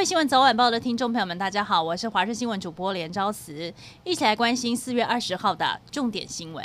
[0.00, 3.70] 位新闻早晚报的听众朋友们，大家好，我是华视新闻主播连昭慈，
[4.02, 6.64] 一起来关心四月二十号的重点新闻。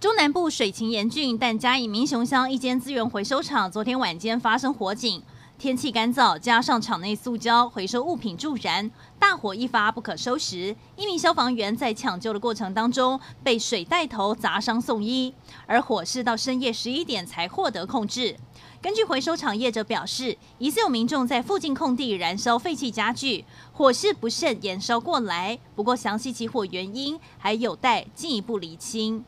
[0.00, 5.22] 中南部水情严峻，但嘉义民雄乡一间资源回收厂昨天晚间发生火警。
[5.60, 10.74] 天气干燥，加上场内塑胶回收物品助燃，大火一发不可收拾。
[10.96, 15.34] 一名消防员在抢救的过程当中被水带头砸伤送医，
[15.66, 18.34] 而火势到深夜十一点才获得控制。
[18.80, 25.58] 根据回收厂业者表示，疑似有民众在附近空地燃烧废弃家具，火势不慎延烧过来。
[25.76, 29.26] 不过，详细起火原因还有待进一步厘清。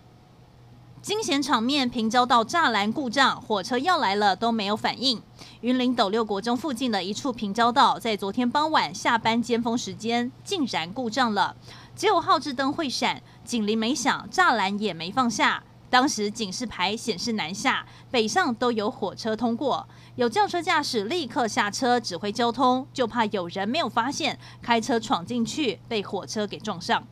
[1.02, 5.20] 惊险场面，平交道栅栏故障，火车要来了都没有反应。
[5.62, 11.54] 云林斗六国中附近的一处平交道，在昨天傍晚下班尖峰时间竟然故障了，
[11.94, 15.62] 只有号志灯会闪，警铃没响，栅栏也没放下。
[15.88, 27.06] 当时警示牌显示南下、北上都有火车通过，有轿车驾驶立刻下车指挥交通，就怕有人没有发现，开车闯进去被火车给撞上。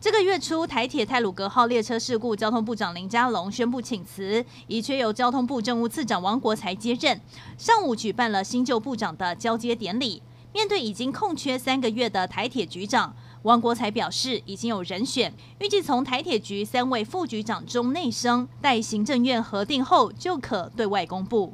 [0.00, 7.20] 这个月初，台铁泰鲁阁号列车事故，交通部长林佳龙宣布请辞，已缺由交通部政务次长王国材接任。
[7.58, 10.22] 上午举办了新旧部长的交接典礼。
[10.54, 21.52] 面对已经空缺三个月的台铁局长，王国材表示已经有人选，预计从台铁局三位副局长中内升，待行政院核定后就可对外公布。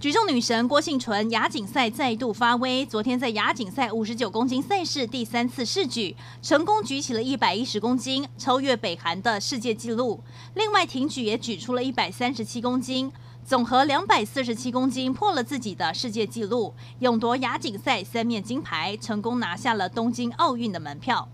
[0.00, 10.18] 举重女神郭婞淳亚锦赛再度发威，昨天在亚锦赛五十九公斤赛事第三次试举，成功举起了一百一十公斤，超越北韩的世界纪录。
[10.54, 13.12] 另外挺举也举出了一百三十七公斤，
[13.44, 21.28] 总和两百四十七公斤，破了自己的世界纪录，勇夺亚锦赛三面金牌，成功拿下了东京奥运的门票。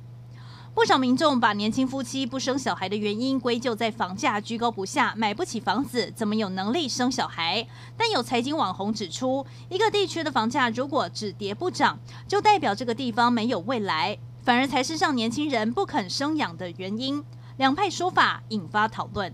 [0.77, 7.67] 不少民众把年轻夫妻不生小孩的原因归咎在房价居高不下，买不起房子，怎么有能力生小孩？
[7.97, 11.99] 但有财经网红指出，一个地区的房价如果只跌不涨，
[12.29, 17.25] 就代表这个地方没有未来，反而才是让年轻人不肯生养的原因。
[17.57, 19.33] 两派说法引发讨论。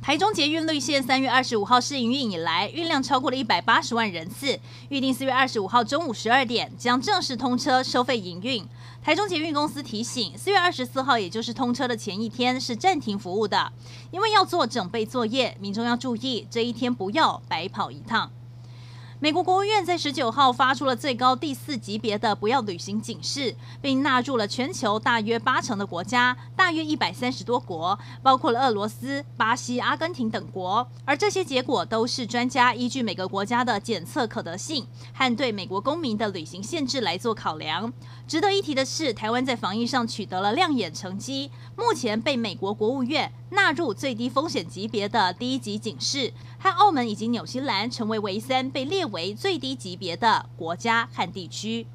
[0.00, 8.64] 台中捷运绿线三月二十五号试营运以来，运量超过了一百八十万人次，预定四月二十五号中午十二点将正式通车收费营运。
[9.02, 13.70] 台中捷运公司提醒，四月二十四号，也就是通车的前一天是暂停服务的，
[14.10, 18.30] 因为要做整备作业，民众要注意这一天不要白跑一趟。
[19.20, 23.52] 美国国务院在十九号发出了最高第四级别的不要旅行警示，
[23.82, 30.86] 并纳入了全球大约八成的国家，大约一百三十多国，包括了俄罗斯、巴西、阿根廷等国。
[31.04, 37.92] 而这些结果都是专家依据每个国家的检测可得性和对美国公民的旅行限制来做考量。
[38.28, 46.32] 值得一提的是，台湾在防疫上取得了亮眼成绩，目前被美国国务院纳入最低风险级别的低级警示。
[46.60, 51.86] 和澳门以及纽西兰成为唯三被列为最低级别的国家和地区。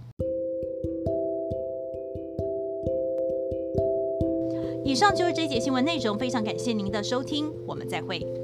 [4.85, 8.42] 以上就是这节新闻内容，非常感谢您的收听，我们再会。